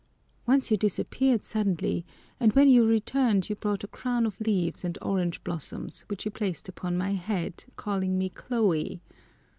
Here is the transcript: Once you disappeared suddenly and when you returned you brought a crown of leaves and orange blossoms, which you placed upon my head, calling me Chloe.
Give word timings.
Once 0.47 0.71
you 0.71 0.77
disappeared 0.77 1.43
suddenly 1.45 2.03
and 2.39 2.53
when 2.53 2.67
you 2.67 2.83
returned 2.83 3.47
you 3.47 3.55
brought 3.55 3.83
a 3.83 3.87
crown 3.87 4.25
of 4.25 4.41
leaves 4.41 4.83
and 4.83 4.97
orange 4.99 5.43
blossoms, 5.43 6.05
which 6.07 6.25
you 6.25 6.31
placed 6.31 6.67
upon 6.67 6.97
my 6.97 7.11
head, 7.11 7.65
calling 7.75 8.17
me 8.17 8.27
Chloe. 8.27 8.99